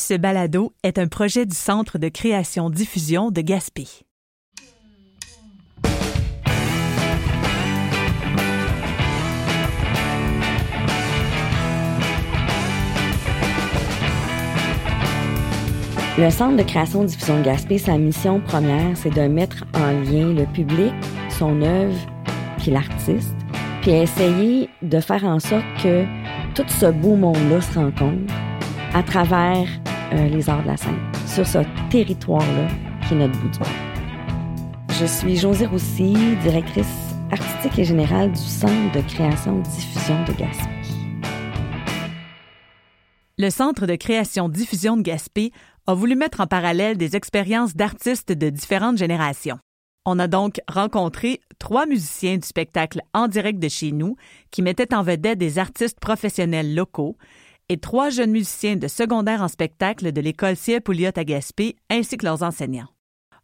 [0.00, 3.86] Ce balado est un projet du Centre de création-diffusion de Gaspé.
[16.16, 20.46] Le Centre de création-diffusion de Gaspé, sa mission première, c'est de mettre en lien le
[20.46, 20.94] public,
[21.28, 21.94] son œuvre,
[22.56, 23.36] puis l'artiste,
[23.82, 26.06] puis essayer de faire en sorte que
[26.54, 28.32] tout ce beau monde-là se rencontre
[28.94, 29.68] à travers
[30.12, 31.58] euh, les arts de la scène, sur ce
[31.90, 32.68] territoire-là
[33.06, 33.68] qui est notre bout du monde.
[34.98, 40.70] Je suis Josée Roussy, directrice artistique et générale du Centre de création-diffusion de Gaspé.
[43.38, 45.52] Le Centre de création-diffusion de Gaspé
[45.86, 49.58] a voulu mettre en parallèle des expériences d'artistes de différentes générations.
[50.04, 54.16] On a donc rencontré trois musiciens du spectacle en direct de chez nous
[54.50, 57.16] qui mettaient en vedette des artistes professionnels locaux
[57.70, 62.16] et trois jeunes musiciens de secondaire en spectacle de l'école Ciel Pouliot à Gaspé ainsi
[62.16, 62.88] que leurs enseignants.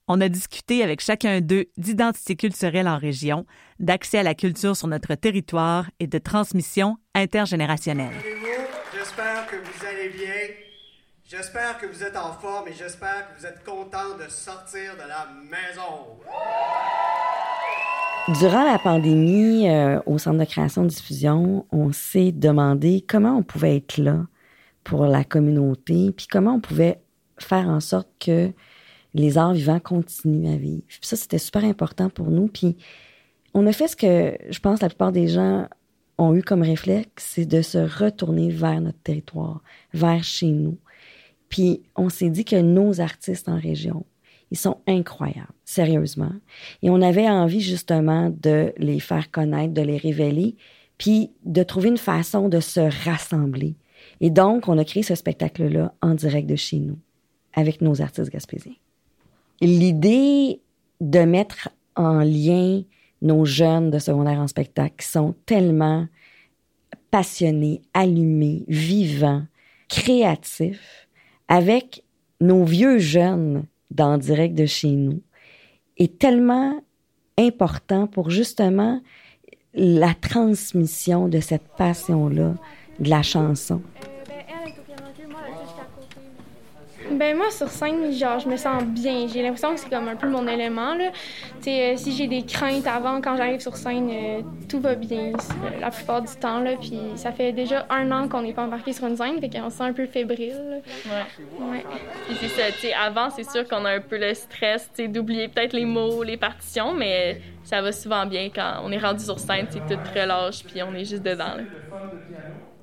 [0.09, 3.47] On a discuté avec chacun d'eux d'identité culturelle en région,
[3.79, 8.15] d'accès à la culture sur notre territoire et de transmission intergénérationnelle.
[8.93, 10.57] J'espère que vous allez bien.
[11.24, 15.09] J'espère que vous êtes en forme et j'espère que vous êtes content de sortir de
[15.09, 16.19] la maison.
[18.29, 23.99] Durant la pandémie, euh, au Centre de création-diffusion, on s'est demandé comment on pouvait être
[23.99, 24.27] là
[24.82, 27.01] pour la communauté, puis comment on pouvait
[27.38, 28.51] faire en sorte que
[29.15, 30.82] les arts vivants continuent à vivre.
[30.88, 32.49] Puis ça, c'était super important pour nous.
[32.49, 32.77] Puis
[33.54, 35.69] on a fait ce que je pense la plupart des gens
[36.19, 39.63] ont eu comme réflexe, c'est de se retourner vers notre territoire,
[39.95, 40.79] vers chez nous.
[41.49, 44.04] Puis on s'est dit que nos artistes en région,
[44.51, 46.33] ils sont incroyables, sérieusement.
[46.83, 50.57] Et on avait envie justement de les faire connaître, de les révéler,
[50.99, 53.75] puis de trouver une façon de se rassembler.
[54.21, 56.99] Et donc, on a créé ce spectacle-là en direct de chez nous,
[57.55, 58.77] avec nos artistes gaspésiens.
[59.61, 60.60] L'idée
[61.01, 62.83] de mettre en lien
[63.23, 66.06] nos jeunes de secondaire en spectacle qui sont tellement
[67.10, 69.44] passionnés, allumés, vivants,
[69.88, 71.09] créatifs,
[71.49, 72.04] avec
[72.41, 75.22] nos vieux jeunes dans direct de chez nous,
[75.97, 76.80] est tellement
[77.38, 79.00] important pour justement
[79.74, 82.54] la transmission de cette passion-là
[82.98, 83.82] de la chanson.
[87.16, 89.27] Ben moi sur scène, genre je me sens bien.
[89.27, 91.10] J'ai l'impression que c'est comme un peu mon élément là.
[91.59, 94.94] Tu sais, euh, si j'ai des craintes avant quand j'arrive sur scène, euh, tout va
[94.94, 96.72] bien euh, la plupart du temps là.
[96.78, 99.71] Puis ça fait déjà un an qu'on n'est pas embarqué sur une scène, fait qu'on
[99.71, 100.82] se sent un peu fébrile.
[101.06, 101.66] Ouais.
[101.66, 101.84] Ouais.
[102.26, 102.71] Puis c'est ça.
[102.72, 105.72] Tu sais, avant c'est sûr qu'on a un peu le stress, tu sais, d'oublier peut-être
[105.72, 109.66] les mots, les partitions, mais ça va souvent bien quand on est rendu sur scène,
[109.71, 111.56] c'est tout relâche puis on est juste dedans.
[111.56, 111.62] Là.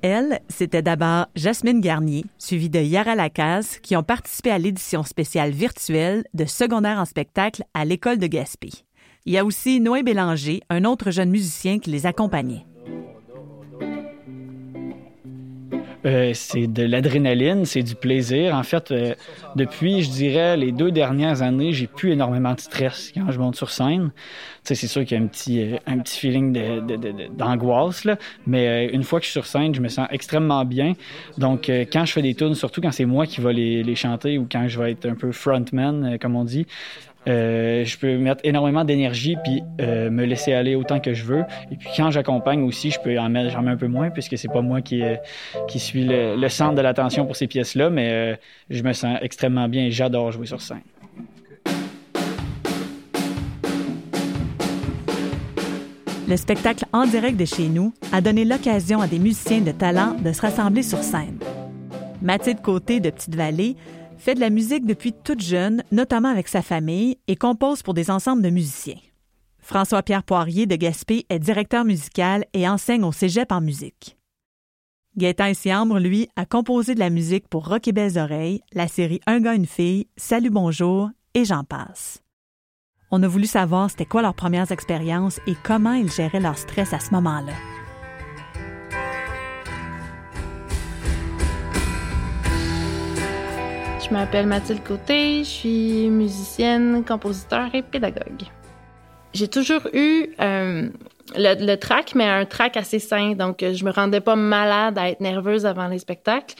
[0.06, 5.50] Elle, c'était d'abord Jasmine Garnier, suivie de Yara Lacaze, qui ont participé à l'édition spéciale
[5.50, 8.68] virtuelle de secondaire en spectacle à l'école de Gaspé.
[9.24, 12.66] Il y a aussi Noé Bélanger, un autre jeune musicien qui les accompagnait.
[16.04, 18.54] Euh, c'est de l'adrénaline, c'est du plaisir.
[18.54, 19.14] En fait, euh,
[19.56, 23.56] depuis, je dirais, les deux dernières années, j'ai plus énormément de stress quand je monte
[23.56, 24.12] sur scène.
[24.64, 26.52] C'est sûr qu'il y a un petit, euh, un petit feeling
[27.36, 30.92] d'angoisse, là, mais une fois que je suis sur scène, je me sens extrêmement bien.
[31.38, 34.46] Donc, quand je fais des tunes, surtout quand c'est moi qui vais les, chanter ou
[34.50, 36.66] quand je vais être un peu frontman, comme on dit,
[37.26, 41.44] euh, je peux mettre énormément d'énergie puis euh, me laisser aller autant que je veux.
[41.70, 44.48] Et puis quand j'accompagne aussi, je peux en mettre, j'en un peu moins puisque c'est
[44.48, 45.16] pas moi qui, euh,
[45.68, 48.38] qui suis le, centre de l'attention pour ces pièces-là, mais
[48.70, 50.82] je me sens extrêmement bien et j'adore jouer sur scène.
[56.28, 60.16] Le spectacle en direct de chez nous a donné l'occasion à des musiciens de talent
[60.22, 61.38] de se rassembler sur scène.
[62.22, 63.76] Mathilde Côté de Petite-Vallée
[64.18, 68.10] fait de la musique depuis toute jeune, notamment avec sa famille, et compose pour des
[68.10, 69.00] ensembles de musiciens.
[69.60, 74.16] François-Pierre Poirier de Gaspé est directeur musical et enseigne au cégep en musique.
[75.16, 79.20] Gaëtan Siambre, lui, a composé de la musique pour Rock et Belles Oreilles, la série
[79.26, 82.20] Un gars, une fille, Salut, bonjour et j'en passe.
[83.10, 86.92] On a voulu savoir c'était quoi leurs premières expériences et comment ils géraient leur stress
[86.92, 87.52] à ce moment-là.
[94.04, 98.42] Je m'appelle Mathilde Côté, je suis musicienne, compositeur et pédagogue.
[99.32, 100.88] J'ai toujours eu euh,
[101.34, 105.08] le, le track, mais un track assez sain, donc je me rendais pas malade à
[105.08, 106.54] être nerveuse avant les spectacles.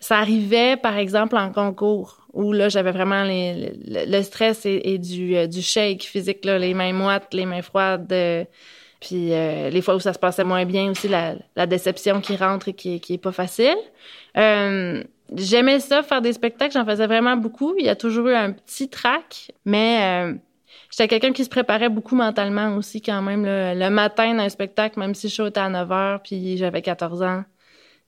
[0.00, 5.62] Ça arrivait, par exemple, en concours, où là, j'avais vraiment le, stress et, euh, du
[5.62, 8.44] shake physique, les mains moites, les mains froides, euh,
[9.00, 12.68] puis euh, les fois où ça se passait moins bien aussi, la, déception qui rentre
[12.68, 13.76] et qui, qui est pas facile.
[14.36, 15.02] Euh,
[15.36, 16.72] j'aimais ça, faire des spectacles.
[16.72, 17.74] J'en faisais vraiment beaucoup.
[17.78, 20.34] Il y a toujours eu un petit trac, mais
[20.90, 23.44] j'étais quelqu'un qui se préparait beaucoup mentalement aussi quand même.
[23.44, 27.44] Le matin d'un spectacle, même si show était à 9 h puis j'avais 14 ans,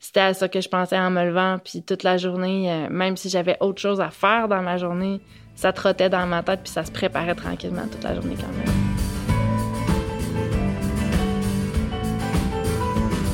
[0.04, 1.56] c'était à ça que je pensais en me levant.
[1.64, 5.20] Puis toute la journée, euh, même si j'avais autre chose à faire dans ma journée,
[5.54, 8.74] ça trottait dans ma tête puis ça se préparait tranquillement toute la journée quand même.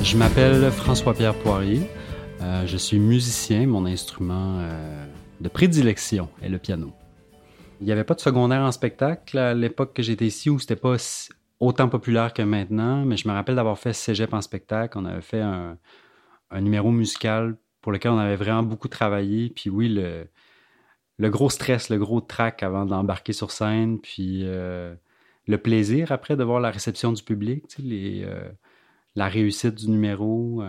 [0.04, 1.82] Je m'appelle François-Pierre Poirier.
[2.42, 3.66] Euh, je suis musicien.
[3.66, 5.06] Mon instrument euh,
[5.40, 6.92] de prédilection est le piano.
[7.80, 10.76] Il n'y avait pas de secondaire en spectacle à l'époque que j'étais ici où c'était
[10.76, 10.96] pas
[11.60, 14.98] autant populaire que maintenant, mais je me rappelle d'avoir fait cégep en spectacle.
[14.98, 15.78] On avait fait un,
[16.60, 19.50] numéro musical pour lequel on avait vraiment beaucoup travaillé.
[19.50, 24.94] Puis oui, le, gros stress, le gros trac avant d'embarquer sur scène, puis euh,
[25.46, 27.64] le plaisir après de voir la réception du public,
[29.14, 30.62] la réussite du numéro.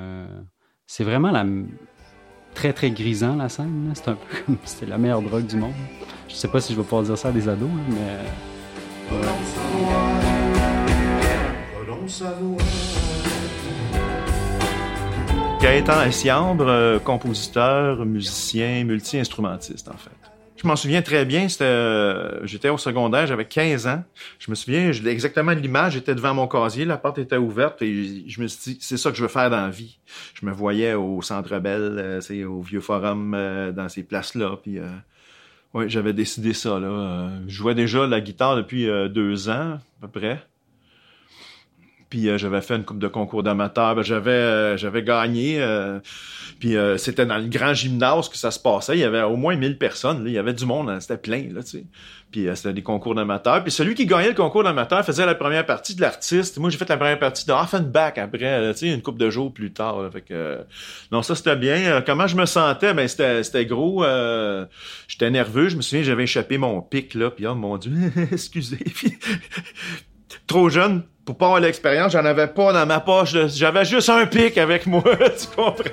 [0.93, 1.45] C'est vraiment la,
[2.53, 3.93] très, très grisant, la scène.
[3.93, 5.71] C'est un peu comme c'est la meilleure drogue du monde.
[6.27, 8.19] Je sais pas si je vais pouvoir dire ça à des ados, mais.
[15.61, 20.20] Gaëtan Essiambre, euh, compositeur, musicien, multi-instrumentiste, en fait.
[20.61, 24.03] Je m'en souviens très bien, euh, j'étais au secondaire, j'avais 15 ans.
[24.37, 28.29] Je me souviens exactement de l'image, j'étais devant mon casier, la porte était ouverte et
[28.29, 29.97] je me suis dit, c'est ça que je veux faire dans la vie.
[30.35, 33.31] Je me voyais au Centre Bell, euh, au Vieux Forum,
[33.75, 34.77] dans ces places-là, puis
[35.73, 36.79] oui, j'avais décidé ça.
[36.79, 37.31] Là.
[37.47, 40.43] je jouais déjà la guitare depuis deux ans, à peu près.
[42.11, 43.95] Puis euh, j'avais fait une coupe de concours d'amateurs.
[43.95, 45.61] Ben, j'avais euh, j'avais gagné.
[45.61, 45.99] Euh,
[46.59, 48.95] puis c'était dans le grand gymnase que ça se passait.
[48.95, 50.23] Il y avait au moins 1000 personnes.
[50.23, 50.29] Là.
[50.29, 50.91] Il y avait du monde.
[50.91, 50.99] Hein.
[50.99, 51.47] C'était plein.
[51.51, 51.85] Là, tu sais.
[52.29, 53.63] Puis c'était des concours d'amateurs.
[53.63, 56.59] Puis celui qui gagnait le concours d'amateurs faisait la première partie de l'artiste.
[56.59, 59.51] Moi, j'ai fait la première partie de Offenbach après, tu sais, une couple de jours
[59.51, 60.07] plus tard.
[60.13, 60.59] Fait que,
[61.11, 62.03] non, ça, c'était bien.
[62.05, 62.93] comment je me sentais?
[62.93, 64.05] Ben, c'était, c'était gros.
[65.07, 65.69] j'étais nerveux.
[65.69, 67.31] Je me souviens, j'avais échappé mon pic, là.
[67.31, 67.93] Puis, oh mon Dieu,
[68.31, 68.83] excusez.
[70.45, 73.35] trop jeune pour pas avoir l'expérience, j'en avais pas dans ma poche.
[73.47, 75.03] J'avais juste un pic avec moi,
[75.39, 75.83] tu comprends?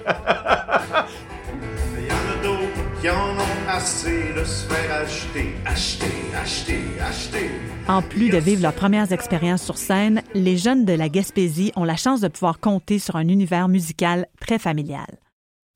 [1.98, 6.80] Il y en a d'autres qui en ont assez de se faire acheter, acheter, acheter,
[7.00, 7.50] acheter.
[7.88, 11.84] En plus de vivre leurs premières expériences sur scène, les jeunes de la Gaspésie ont
[11.84, 15.18] la chance de pouvoir compter sur un univers musical très familial.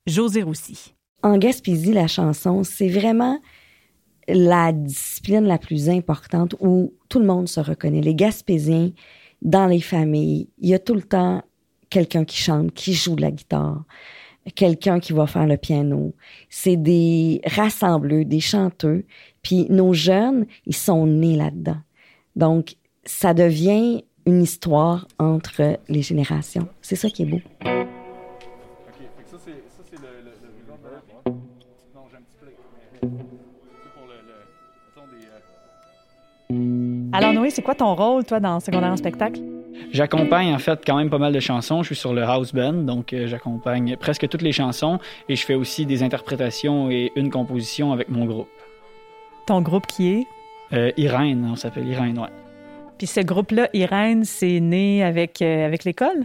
[0.07, 0.95] José Roussy.
[1.23, 3.39] En Gaspésie, la chanson, c'est vraiment
[4.29, 8.01] la discipline la plus importante où tout le monde se reconnaît.
[8.01, 8.91] Les Gaspésiens,
[9.43, 11.43] dans les familles, il y a tout le temps
[11.91, 13.85] quelqu'un qui chante, qui joue de la guitare,
[14.55, 16.15] quelqu'un qui va faire le piano.
[16.49, 19.05] C'est des rassembleux, des chanteux.
[19.43, 21.81] Puis nos jeunes, ils sont nés là-dedans.
[22.35, 26.69] Donc, ça devient une histoire entre les générations.
[26.81, 27.41] C'est ça qui est beau.
[37.13, 39.41] Alors Noé, c'est quoi ton rôle, toi, dans Secondaire en spectacle?
[39.91, 41.83] J'accompagne en fait quand même pas mal de chansons.
[41.83, 44.99] Je suis sur le house band, donc euh, j'accompagne presque toutes les chansons
[45.29, 48.49] et je fais aussi des interprétations et une composition avec mon groupe.
[49.47, 50.27] Ton groupe qui est?
[50.73, 52.29] Euh, Irène, on s'appelle Irène, ouais.
[52.97, 56.25] Puis ce groupe-là, Irène, c'est né avec, euh, avec l'école?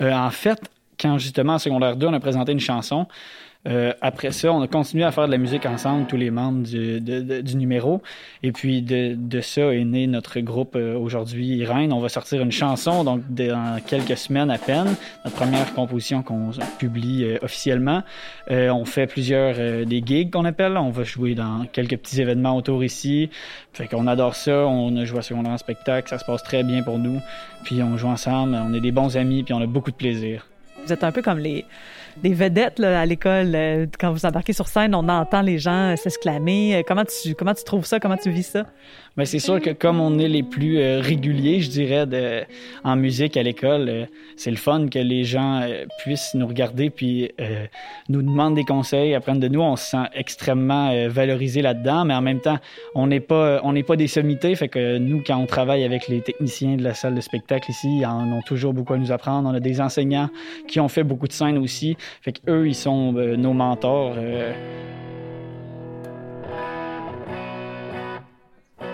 [0.00, 0.60] en fait,
[0.98, 3.06] quand justement en secondaire 2, on a présenté une chanson,
[3.66, 6.62] euh, après ça, on a continué à faire de la musique ensemble, tous les membres
[6.62, 8.02] du, du numéro.
[8.42, 11.92] Et puis de, de, ça est né notre groupe euh, aujourd'hui, Irène.
[11.92, 16.50] On va sortir une chanson donc dans quelques semaines à peine, notre première composition qu'on
[16.78, 18.02] publie euh, officiellement.
[18.50, 20.76] on fait plusieurs des gigs qu'on appelle.
[20.76, 23.30] On va jouer dans quelques petits événements autour ici.
[23.72, 24.66] Fait qu'on adore ça.
[24.66, 26.08] On a joué à secondaire en spectacle.
[26.08, 27.20] Ça se passe très bien pour nous.
[27.64, 28.54] Puis on joue ensemble.
[28.54, 29.42] On est des bons amis.
[29.42, 30.46] Puis on a beaucoup de plaisir.
[30.86, 31.64] Vous êtes un peu comme les
[32.22, 33.52] vedettes à l'école.
[33.54, 36.76] Euh, quand vous embarquez sur scène, on entend les gens euh, s'exclamer.
[36.76, 38.00] Euh, comment tu, comment tu trouves ça?
[38.00, 38.66] Comment tu vis ça?
[39.16, 42.04] Bien, c'est sûr que comme on est les plus réguliers, je dirais,
[42.82, 45.62] en musique à l'école, c'est le fun que les gens
[45.98, 47.30] puissent nous regarder puis
[48.08, 49.60] nous demandent des conseils, apprennent de nous.
[49.60, 52.58] On se sent extrêmement valorisé là-dedans, mais en même temps,
[52.96, 54.52] on n'est pas, pas des sommités.
[54.56, 57.98] Fait que nous, quand on travaille avec les techniciens de la salle de spectacle ici,
[58.00, 59.48] ils en ont toujours beaucoup à nous apprendre.
[59.48, 60.28] On a des enseignants
[60.66, 61.96] qui ont fait beaucoup de scènes aussi.
[62.22, 64.14] Fait qu'eux, ils sont euh, nos mentors.
[64.16, 64.52] Euh.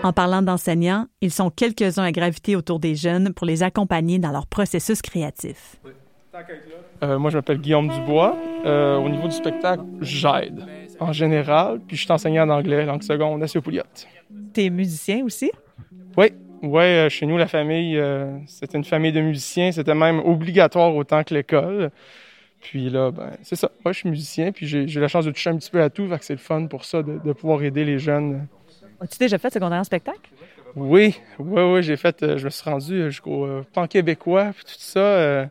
[0.03, 4.31] En parlant d'enseignants, ils sont quelques-uns à graviter autour des jeunes pour les accompagner dans
[4.31, 5.75] leur processus créatif.
[7.03, 8.35] Euh, moi, je m'appelle Guillaume Dubois.
[8.65, 10.65] au niveau du spectacle, j'aide
[10.99, 13.83] en général, puis je suis enseignant d'anglais, langue seconde, à Pouliot.
[14.53, 15.51] T'es musicien aussi?
[16.15, 16.27] Oui,
[16.61, 18.01] oui, chez nous, la famille,
[18.47, 19.71] c'était une famille de musiciens.
[19.71, 21.91] C'était même obligatoire autant que l'école.
[22.61, 23.71] Puis là, ben, c'est ça.
[23.83, 26.07] Moi, je suis musicien, puis j'ai la chance de toucher un petit peu à tout,
[26.07, 28.47] fait que c'est le fun pour ça, de, pouvoir aider les jeunes.
[28.99, 30.29] As-tu déjà fait secondaire en spectacle?
[30.75, 34.63] Oui, oui, oui, j'ai fait, euh, je me suis rendu jusqu'au euh, pan québécois, puis
[34.63, 34.99] tout ça.
[34.99, 35.45] Euh,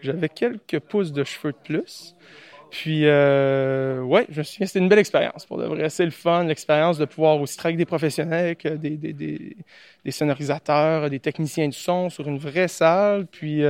[0.00, 2.16] j'avais quelques pouces de cheveux de plus.
[2.70, 5.88] Puis, euh, ouais, je me souviens, c'était une belle expérience pour de vrai.
[5.88, 11.20] C'est le fun, l'expérience de pouvoir aussi travailler avec des professionnels, des, des, sonorisateurs, des
[11.20, 13.26] techniciens de son sur une vraie salle.
[13.26, 13.62] Puis,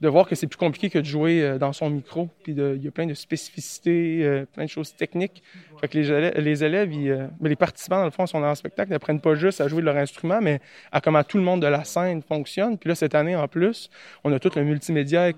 [0.00, 2.28] de voir que c'est plus compliqué que de jouer euh, dans son micro.
[2.42, 5.42] Puis il y a plein de spécificités, euh, plein de choses techniques.
[5.80, 9.20] Fait que les élèves, euh, les participants, dans le fond, sont dans le spectacle, n'apprennent
[9.20, 10.60] pas juste à jouer de leur instrument, mais
[10.90, 12.78] à comment tout le monde de la scène fonctionne.
[12.78, 13.90] Puis là, cette année, en plus,
[14.24, 15.32] on a tout le multimédia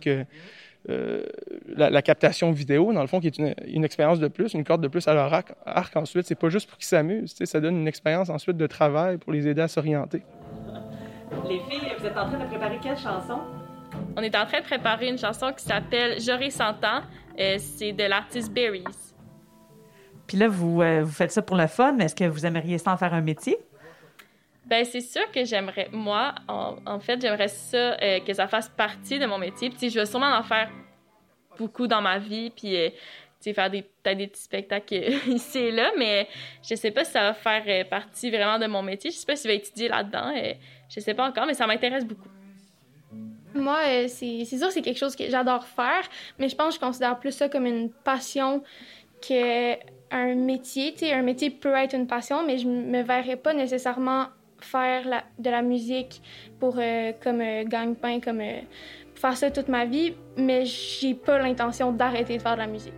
[0.88, 1.28] avec
[1.76, 4.88] la, captation vidéo, dans le fond, qui est une, expérience de plus, une corde de
[4.88, 5.52] plus à leur arc.
[5.64, 9.18] arc ensuite, c'est pas juste pour qu'ils s'amusent, ça donne une expérience ensuite de travail
[9.18, 10.22] pour les aider à s'orienter.
[11.48, 13.38] Les filles, vous êtes en train de préparer quelle chanson?
[14.16, 17.02] On est en train de préparer une chanson qui s'appelle J'aurai 100 ans.
[17.38, 18.84] Euh, c'est de l'artiste Berries.
[20.26, 22.78] Puis là, vous, euh, vous faites ça pour le fun, mais est-ce que vous aimeriez
[22.78, 23.56] ça en faire un métier?
[24.66, 29.18] Ben c'est sûr que j'aimerais, moi, en, fait, j'aimerais ça, euh, que ça fasse partie
[29.18, 29.70] de mon métier.
[29.70, 30.70] Puis je vais sûrement en faire
[31.58, 32.76] beaucoup dans ma vie, puis
[33.52, 34.94] faire des, peut-être des petits spectacles
[35.26, 36.28] ici et là, mais
[36.62, 39.10] je sais pas si ça va faire partie vraiment de mon métier.
[39.10, 40.32] Je sais pas si je vais étudier là-dedans.
[40.88, 42.28] je sais pas encore, mais ça m'intéresse beaucoup.
[43.54, 46.86] Moi, euh, c'est sûr c'est quelque chose que j'adore faire, mais je pense que je
[46.86, 48.62] considère plus ça comme une passion
[49.20, 50.94] qu'un métier.
[50.94, 54.28] Tu un métier peut être une passion, mais je me verrais pas nécessairement
[54.64, 56.22] faire de la musique
[56.58, 58.42] pour euh, comme euh, gagne-pain, comme
[59.14, 62.92] faire ça toute ma vie, mais j'ai pas l'intention d'arrêter de faire de la musique.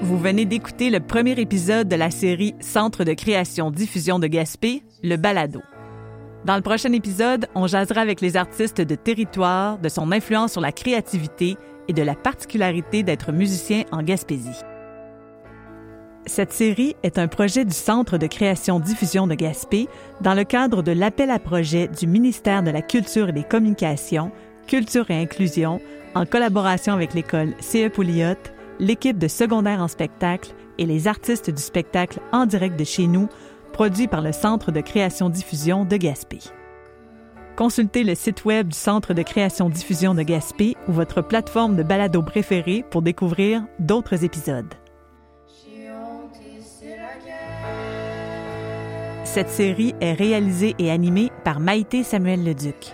[0.00, 4.82] Vous venez d'écouter le premier épisode de la série Centre de création diffusion de Gaspé,
[5.02, 5.62] le balado.
[6.44, 10.60] Dans le prochain épisode, on jasera avec les artistes de territoire de son influence sur
[10.60, 11.56] la créativité
[11.86, 14.60] et de la particularité d'être musicien en Gaspésie.
[16.26, 19.88] Cette série est un projet du Centre de création diffusion de Gaspé
[20.20, 24.32] dans le cadre de l'appel à projet du ministère de la Culture et des Communications,
[24.66, 25.80] Culture et Inclusion,
[26.14, 28.36] en collaboration avec l'école CE Pouliot,
[28.80, 33.28] l'équipe de secondaire en spectacle et les artistes du spectacle en direct de chez nous,
[33.72, 36.38] produit par le Centre de création-diffusion de Gaspé.
[37.56, 42.22] Consultez le site web du Centre de création-diffusion de Gaspé ou votre plateforme de balado
[42.22, 44.72] préférée pour découvrir d'autres épisodes.
[49.24, 52.92] Cette série est réalisée et animée par Maïté Samuel Leduc.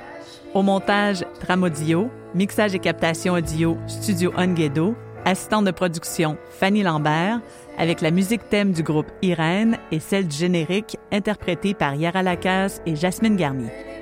[0.55, 4.95] Au montage, Tramodio, mixage et captation audio, Studio Onguedo,
[5.29, 7.41] assistante de production Fanny Lambert,
[7.77, 12.81] avec la musique thème du groupe Irène et celle du générique interprétée par Yara Lacasse
[12.87, 13.98] et Jasmine Garnier.